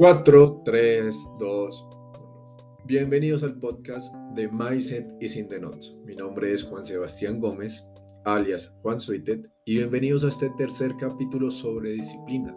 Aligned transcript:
4, 0.00 0.62
3, 0.64 1.14
2, 1.38 1.86
1. 1.90 2.86
Bienvenidos 2.86 3.42
al 3.42 3.58
podcast 3.58 4.10
de 4.34 4.48
Mindset 4.48 5.06
is 5.20 5.36
in 5.36 5.46
the 5.46 5.60
Notes. 5.60 5.94
Mi 6.06 6.16
nombre 6.16 6.54
es 6.54 6.62
Juan 6.62 6.82
Sebastián 6.82 7.38
Gómez, 7.38 7.84
alias 8.24 8.74
Juan 8.80 8.98
Suited, 8.98 9.44
y 9.66 9.76
bienvenidos 9.76 10.24
a 10.24 10.28
este 10.28 10.48
tercer 10.56 10.96
capítulo 10.98 11.50
sobre 11.50 11.92
disciplina. 11.92 12.56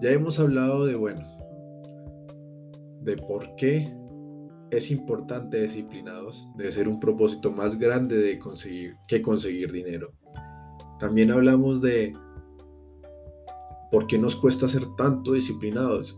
Ya 0.00 0.10
hemos 0.12 0.38
hablado 0.38 0.86
de, 0.86 0.94
bueno, 0.94 1.26
de 3.00 3.16
por 3.16 3.52
qué 3.56 3.92
es 4.70 4.88
importante 4.92 5.62
disciplinados, 5.62 6.46
de 6.58 6.70
ser 6.70 6.88
un 6.88 7.00
propósito 7.00 7.50
más 7.50 7.76
grande 7.76 8.18
de 8.18 8.38
conseguir 8.38 8.94
que 9.08 9.20
conseguir 9.20 9.72
dinero. 9.72 10.12
También 11.00 11.32
hablamos 11.32 11.82
de 11.82 12.14
¿Por 13.92 14.06
qué 14.06 14.16
nos 14.16 14.34
cuesta 14.34 14.66
ser 14.66 14.86
tanto 14.96 15.34
disciplinados? 15.34 16.16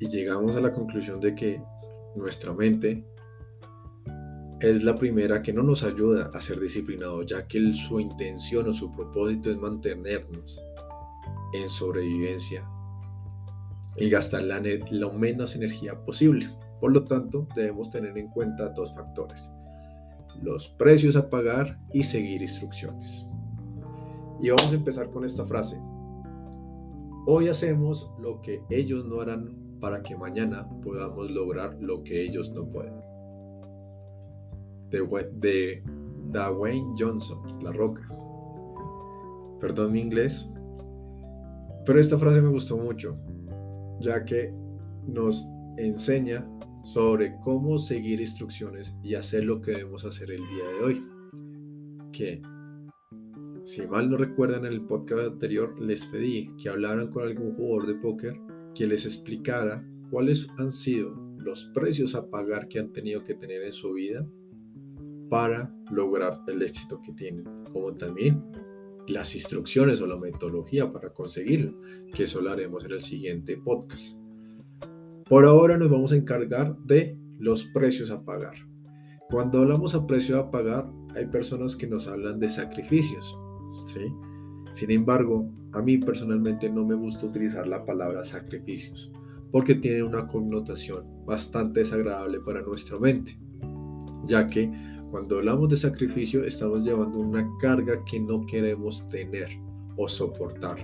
Y 0.00 0.08
llegamos 0.08 0.56
a 0.56 0.60
la 0.60 0.72
conclusión 0.72 1.20
de 1.20 1.36
que 1.36 1.62
nuestra 2.16 2.52
mente 2.52 3.06
es 4.60 4.82
la 4.82 4.96
primera 4.96 5.40
que 5.40 5.52
no 5.52 5.62
nos 5.62 5.84
ayuda 5.84 6.32
a 6.34 6.40
ser 6.40 6.58
disciplinados, 6.58 7.26
ya 7.26 7.46
que 7.46 7.72
su 7.74 8.00
intención 8.00 8.68
o 8.68 8.74
su 8.74 8.90
propósito 8.90 9.52
es 9.52 9.56
mantenernos 9.56 10.60
en 11.54 11.68
sobrevivencia 11.68 12.68
y 13.96 14.10
gastar 14.10 14.42
la, 14.42 14.60
lo 14.90 15.12
menos 15.12 15.54
energía 15.54 15.94
posible. 16.04 16.48
Por 16.80 16.92
lo 16.92 17.04
tanto, 17.04 17.46
debemos 17.54 17.90
tener 17.90 18.18
en 18.18 18.28
cuenta 18.30 18.68
dos 18.70 18.92
factores, 18.92 19.48
los 20.42 20.66
precios 20.66 21.14
a 21.14 21.30
pagar 21.30 21.78
y 21.92 22.02
seguir 22.02 22.42
instrucciones. 22.42 23.28
Y 24.42 24.50
vamos 24.50 24.72
a 24.72 24.76
empezar 24.76 25.08
con 25.10 25.24
esta 25.24 25.46
frase. 25.46 25.80
Hoy 27.26 27.48
hacemos 27.48 28.10
lo 28.18 28.40
que 28.40 28.62
ellos 28.70 29.04
no 29.04 29.20
harán 29.20 29.78
para 29.80 30.02
que 30.02 30.16
mañana 30.16 30.68
podamos 30.82 31.30
lograr 31.30 31.76
lo 31.80 32.02
que 32.02 32.22
ellos 32.22 32.52
no 32.52 32.66
pueden. 32.66 32.94
De, 34.90 35.82
Dwayne 36.32 36.94
Johnson, 36.98 37.62
La 37.62 37.72
Roca. 37.72 38.02
Perdón 39.60 39.92
mi 39.92 40.00
inglés, 40.00 40.48
pero 41.84 42.00
esta 42.00 42.18
frase 42.18 42.40
me 42.40 42.48
gustó 42.48 42.78
mucho, 42.78 43.16
ya 44.00 44.24
que 44.24 44.52
nos 45.06 45.46
enseña 45.76 46.46
sobre 46.84 47.36
cómo 47.40 47.78
seguir 47.78 48.20
instrucciones 48.20 48.94
y 49.02 49.14
hacer 49.14 49.44
lo 49.44 49.60
que 49.60 49.72
debemos 49.72 50.04
hacer 50.04 50.30
el 50.30 50.38
día 50.48 50.64
de 50.66 50.84
hoy. 50.84 51.04
Que 52.12 52.42
si 53.64 53.86
mal 53.86 54.10
no 54.10 54.16
recuerdan 54.16 54.64
en 54.64 54.72
el 54.72 54.86
podcast 54.86 55.32
anterior, 55.32 55.78
les 55.80 56.06
pedí 56.06 56.50
que 56.56 56.68
hablaran 56.68 57.08
con 57.08 57.24
algún 57.24 57.54
jugador 57.54 57.86
de 57.86 57.94
póker 57.96 58.40
que 58.74 58.86
les 58.86 59.04
explicara 59.04 59.86
cuáles 60.10 60.48
han 60.58 60.72
sido 60.72 61.14
los 61.38 61.64
precios 61.74 62.14
a 62.14 62.28
pagar 62.28 62.68
que 62.68 62.78
han 62.78 62.92
tenido 62.92 63.22
que 63.24 63.34
tener 63.34 63.62
en 63.62 63.72
su 63.72 63.92
vida 63.94 64.26
para 65.28 65.72
lograr 65.90 66.42
el 66.48 66.62
éxito 66.62 67.00
que 67.02 67.12
tienen, 67.12 67.44
como 67.72 67.94
también 67.94 68.42
las 69.08 69.34
instrucciones 69.34 70.00
o 70.00 70.06
la 70.06 70.16
metodología 70.16 70.92
para 70.92 71.12
conseguirlo, 71.12 71.80
que 72.14 72.24
eso 72.24 72.40
lo 72.40 72.50
haremos 72.50 72.84
en 72.84 72.92
el 72.92 73.00
siguiente 73.00 73.56
podcast. 73.56 74.18
Por 75.28 75.44
ahora 75.44 75.78
nos 75.78 75.90
vamos 75.90 76.12
a 76.12 76.16
encargar 76.16 76.76
de 76.78 77.16
los 77.38 77.64
precios 77.64 78.10
a 78.10 78.24
pagar. 78.24 78.54
Cuando 79.30 79.60
hablamos 79.60 79.94
a 79.94 80.06
precio 80.06 80.38
a 80.38 80.50
pagar, 80.50 80.90
hay 81.14 81.26
personas 81.26 81.76
que 81.76 81.86
nos 81.86 82.08
hablan 82.08 82.40
de 82.40 82.48
sacrificios, 82.48 83.38
¿sí? 83.84 84.12
Sin 84.72 84.90
embargo, 84.90 85.48
a 85.72 85.82
mí 85.82 85.98
personalmente 85.98 86.68
no 86.68 86.84
me 86.84 86.94
gusta 86.94 87.26
utilizar 87.26 87.66
la 87.66 87.84
palabra 87.84 88.24
sacrificios, 88.24 89.10
porque 89.50 89.74
tiene 89.74 90.02
una 90.02 90.26
connotación 90.26 91.04
bastante 91.26 91.80
desagradable 91.80 92.40
para 92.40 92.62
nuestra 92.62 92.98
mente, 92.98 93.38
ya 94.26 94.46
que 94.46 94.70
cuando 95.10 95.38
hablamos 95.38 95.68
de 95.68 95.76
sacrificio 95.76 96.44
estamos 96.44 96.84
llevando 96.84 97.18
una 97.18 97.48
carga 97.60 98.04
que 98.04 98.20
no 98.20 98.46
queremos 98.46 99.06
tener 99.08 99.48
o 99.96 100.06
soportar, 100.06 100.78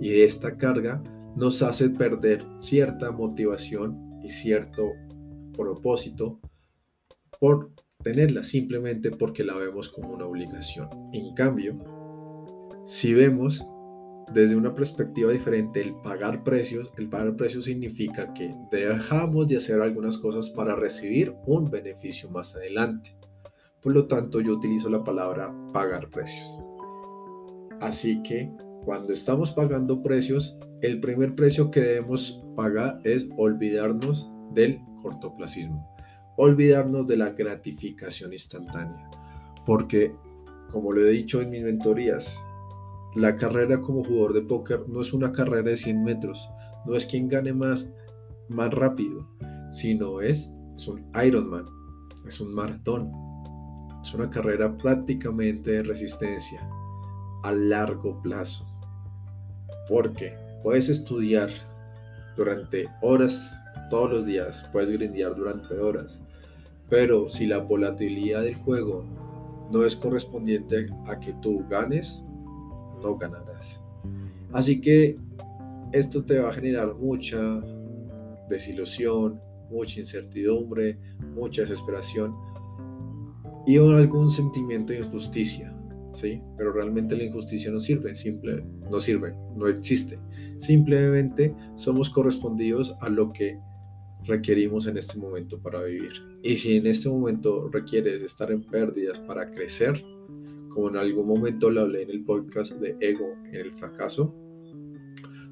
y 0.00 0.20
esta 0.20 0.56
carga 0.56 1.02
nos 1.36 1.62
hace 1.62 1.90
perder 1.90 2.44
cierta 2.58 3.10
motivación 3.10 3.96
y 4.22 4.28
cierto 4.28 4.92
propósito 5.56 6.40
por 7.40 7.70
tenerla 8.02 8.42
simplemente 8.42 9.10
porque 9.10 9.44
la 9.44 9.54
vemos 9.54 9.88
como 9.88 10.10
una 10.10 10.26
obligación. 10.26 10.88
En 11.12 11.34
cambio, 11.34 11.76
si 12.88 13.12
vemos 13.12 13.62
desde 14.32 14.56
una 14.56 14.74
perspectiva 14.74 15.30
diferente 15.30 15.78
el 15.82 15.94
pagar 15.96 16.42
precios, 16.42 16.90
el 16.96 17.10
pagar 17.10 17.36
precios 17.36 17.66
significa 17.66 18.32
que 18.32 18.54
dejamos 18.70 19.46
de 19.46 19.58
hacer 19.58 19.82
algunas 19.82 20.16
cosas 20.16 20.48
para 20.48 20.74
recibir 20.74 21.34
un 21.44 21.70
beneficio 21.70 22.30
más 22.30 22.56
adelante. 22.56 23.14
Por 23.82 23.92
lo 23.92 24.06
tanto, 24.06 24.40
yo 24.40 24.54
utilizo 24.54 24.88
la 24.88 25.04
palabra 25.04 25.54
pagar 25.74 26.08
precios. 26.08 26.58
Así 27.82 28.22
que 28.22 28.50
cuando 28.86 29.12
estamos 29.12 29.50
pagando 29.50 30.02
precios, 30.02 30.56
el 30.80 30.98
primer 30.98 31.34
precio 31.34 31.70
que 31.70 31.80
debemos 31.80 32.42
pagar 32.56 33.00
es 33.04 33.28
olvidarnos 33.36 34.30
del 34.54 34.80
cortoplacismo, 35.02 35.86
olvidarnos 36.38 37.06
de 37.06 37.18
la 37.18 37.30
gratificación 37.32 38.32
instantánea. 38.32 39.10
Porque, 39.66 40.14
como 40.70 40.90
lo 40.92 41.06
he 41.06 41.10
dicho 41.10 41.42
en 41.42 41.50
mis 41.50 41.62
mentorías, 41.62 42.42
la 43.18 43.36
carrera 43.36 43.80
como 43.80 44.04
jugador 44.04 44.32
de 44.32 44.42
póker 44.42 44.88
no 44.88 45.00
es 45.00 45.12
una 45.12 45.32
carrera 45.32 45.70
de 45.70 45.76
100 45.76 46.04
metros, 46.04 46.48
no 46.86 46.94
es 46.94 47.04
quien 47.04 47.28
gane 47.28 47.52
más, 47.52 47.90
más 48.48 48.72
rápido, 48.72 49.28
sino 49.70 50.20
es, 50.20 50.50
es 50.76 50.86
un 50.86 51.04
Ironman, 51.24 51.66
es 52.26 52.40
un 52.40 52.54
maratón, 52.54 53.10
es 54.02 54.14
una 54.14 54.30
carrera 54.30 54.76
prácticamente 54.76 55.72
de 55.72 55.82
resistencia 55.82 56.60
a 57.42 57.52
largo 57.52 58.22
plazo. 58.22 58.64
Porque 59.88 60.32
puedes 60.62 60.88
estudiar 60.88 61.50
durante 62.36 62.88
horas 63.02 63.58
todos 63.90 64.10
los 64.10 64.26
días, 64.26 64.64
puedes 64.72 64.90
grindear 64.90 65.34
durante 65.34 65.76
horas, 65.76 66.20
pero 66.88 67.28
si 67.28 67.46
la 67.46 67.58
volatilidad 67.58 68.42
del 68.42 68.54
juego 68.54 69.04
no 69.72 69.84
es 69.84 69.96
correspondiente 69.96 70.86
a 71.06 71.18
que 71.18 71.32
tú 71.34 71.66
ganes, 71.68 72.22
no 73.02 73.16
ganarás. 73.16 73.82
Así 74.52 74.80
que 74.80 75.18
esto 75.92 76.24
te 76.24 76.38
va 76.38 76.50
a 76.50 76.52
generar 76.52 76.94
mucha 76.94 77.60
desilusión, 78.48 79.40
mucha 79.70 80.00
incertidumbre, 80.00 80.98
mucha 81.34 81.62
desesperación 81.62 82.34
y 83.66 83.76
algún 83.76 84.30
sentimiento 84.30 84.92
de 84.92 85.00
injusticia, 85.00 85.74
¿sí? 86.14 86.40
Pero 86.56 86.72
realmente 86.72 87.16
la 87.16 87.24
injusticia 87.24 87.70
no 87.70 87.80
sirve, 87.80 88.14
simple, 88.14 88.64
no 88.90 88.98
sirve, 88.98 89.34
no 89.56 89.66
existe. 89.66 90.18
Simplemente 90.56 91.54
somos 91.74 92.08
correspondidos 92.08 92.96
a 93.00 93.10
lo 93.10 93.30
que 93.30 93.58
requerimos 94.24 94.86
en 94.86 94.96
este 94.96 95.18
momento 95.18 95.60
para 95.60 95.82
vivir. 95.82 96.12
Y 96.42 96.56
si 96.56 96.78
en 96.78 96.86
este 96.86 97.08
momento 97.08 97.68
requieres 97.68 98.22
estar 98.22 98.50
en 98.50 98.62
pérdidas 98.62 99.18
para 99.18 99.50
crecer, 99.50 100.02
como 100.78 100.90
en 100.90 100.96
algún 100.96 101.26
momento 101.26 101.72
lo 101.72 101.80
hablé 101.80 102.02
en 102.02 102.10
el 102.10 102.22
podcast 102.22 102.74
de 102.74 102.96
Ego 103.00 103.34
en 103.46 103.56
el 103.56 103.72
fracaso, 103.72 104.32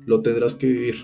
lo 0.05 0.23
tendrás 0.23 0.55
que 0.55 0.69
vivir. 0.69 0.95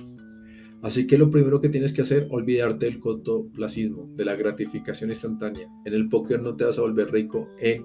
Así 0.80 1.08
que 1.08 1.18
lo 1.18 1.28
primero 1.28 1.60
que 1.60 1.68
tienes 1.68 1.92
que 1.92 2.02
hacer, 2.02 2.28
olvidarte 2.30 2.86
del 2.86 3.00
cortoplacismo, 3.00 4.08
de 4.14 4.24
la 4.24 4.36
gratificación 4.36 5.10
instantánea. 5.10 5.68
En 5.84 5.94
el 5.94 6.08
póker 6.08 6.40
no 6.40 6.54
te 6.54 6.62
vas 6.62 6.78
a 6.78 6.82
volver 6.82 7.10
rico 7.10 7.48
en 7.58 7.84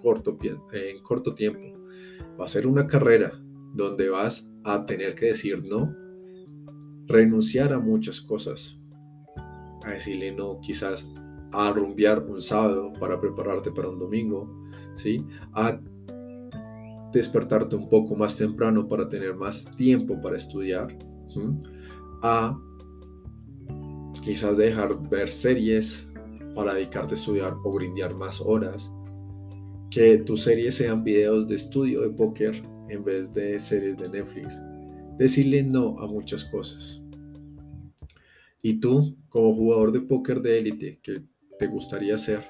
corto, 0.00 0.38
en 0.72 1.02
corto 1.02 1.34
tiempo. 1.34 1.76
Va 2.38 2.44
a 2.44 2.48
ser 2.48 2.68
una 2.68 2.86
carrera 2.86 3.32
donde 3.74 4.08
vas 4.08 4.48
a 4.62 4.86
tener 4.86 5.16
que 5.16 5.26
decir 5.26 5.64
no, 5.64 5.92
renunciar 7.08 7.72
a 7.72 7.80
muchas 7.80 8.20
cosas, 8.20 8.78
a 9.82 9.90
decirle 9.90 10.30
no 10.30 10.60
quizás 10.60 11.08
a 11.52 11.72
rumbear 11.72 12.22
un 12.22 12.40
sábado 12.40 12.92
para 12.98 13.20
prepararte 13.20 13.70
para 13.70 13.88
un 13.88 13.98
domingo, 13.98 14.48
¿sí? 14.94 15.24
A 15.54 15.80
despertarte 17.12 17.76
un 17.76 17.88
poco 17.88 18.14
más 18.14 18.36
temprano 18.36 18.88
para 18.88 19.08
tener 19.08 19.34
más 19.34 19.68
tiempo 19.76 20.20
para 20.20 20.36
estudiar, 20.36 20.96
a 22.22 22.56
quizás 24.22 24.56
dejar 24.56 25.08
ver 25.08 25.30
series 25.30 26.08
para 26.54 26.74
dedicarte 26.74 27.14
a 27.14 27.18
estudiar 27.18 27.54
o 27.64 27.72
grindear 27.72 28.14
más 28.14 28.40
horas, 28.40 28.92
que 29.90 30.18
tus 30.18 30.42
series 30.42 30.76
sean 30.76 31.02
videos 31.02 31.48
de 31.48 31.56
estudio 31.56 32.02
de 32.02 32.10
póker 32.10 32.62
en 32.88 33.04
vez 33.04 33.32
de 33.34 33.58
series 33.58 33.96
de 33.98 34.08
Netflix, 34.08 34.62
decirle 35.18 35.62
no 35.62 35.98
a 36.00 36.06
muchas 36.06 36.44
cosas. 36.44 37.02
Y 38.62 38.78
tú, 38.78 39.16
como 39.28 39.54
jugador 39.54 39.90
de 39.92 40.00
póker 40.02 40.40
de 40.42 40.58
élite 40.58 41.00
que 41.02 41.24
te 41.60 41.66
gustaría 41.66 42.16
ser, 42.16 42.42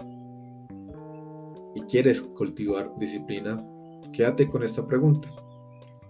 y 1.74 1.80
quieres 1.82 2.22
cultivar 2.22 2.96
disciplina, 2.96 3.60
quédate 4.12 4.48
con 4.48 4.62
esta 4.62 4.86
pregunta. 4.86 5.28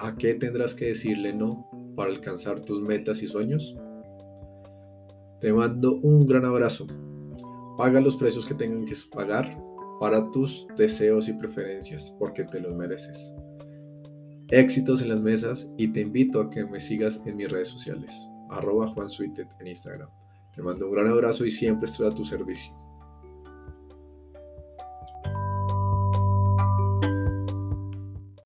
¿A 0.01 0.15
qué 0.17 0.35
tendrás 0.35 0.75
que 0.75 0.89
decirle 0.89 1.33
no 1.33 1.67
para 1.97 2.11
alcanzar 2.11 2.61
tus 2.61 2.83
metas 2.83 3.23
y 3.23 3.27
sueños? 3.27 3.75
Te 5.41 5.51
mando 5.51 5.95
un 6.03 6.27
gran 6.27 6.45
abrazo. 6.45 6.87
Paga 7.79 8.03
los 8.03 8.17
precios 8.17 8.45
que 8.45 8.53
tengan 8.53 8.85
que 8.85 8.95
pagar 9.11 9.59
para 9.99 10.31
tus 10.33 10.67
deseos 10.77 11.27
y 11.27 11.33
preferencias, 11.33 12.15
porque 12.19 12.45
te 12.45 12.61
los 12.61 12.77
mereces. 12.77 13.35
Éxitos 14.49 15.01
en 15.01 15.09
las 15.09 15.23
mesas 15.23 15.73
y 15.79 15.91
te 15.91 16.03
invito 16.03 16.43
a 16.43 16.51
que 16.51 16.67
me 16.67 16.81
sigas 16.81 17.23
en 17.25 17.37
mis 17.37 17.51
redes 17.51 17.69
sociales, 17.69 18.29
arroba 18.51 18.89
Juan 18.89 19.09
en 19.59 19.67
Instagram. 19.67 20.11
Te 20.55 20.61
mando 20.61 20.85
un 20.85 20.93
gran 20.93 21.09
abrazo 21.09 21.47
y 21.47 21.51
siempre 21.51 21.89
estoy 21.89 22.07
a 22.07 22.15
tu 22.15 22.27
servicio. 22.27 22.80